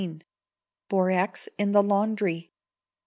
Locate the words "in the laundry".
1.59-2.51